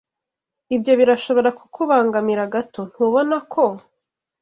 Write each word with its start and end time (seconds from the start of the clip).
Ibyo 0.75 0.93
birashobora 0.99 1.49
kukubangamira 1.57 2.43
gato, 2.53 2.81
ntubona 2.91 3.37
ko? 3.53 3.63